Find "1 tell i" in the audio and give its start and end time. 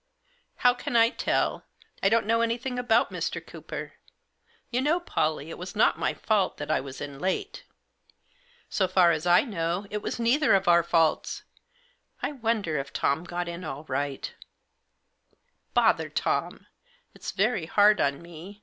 0.95-2.09